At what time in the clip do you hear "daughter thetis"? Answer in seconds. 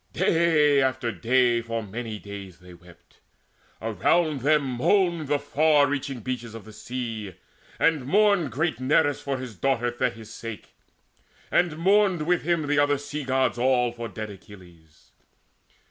9.55-10.33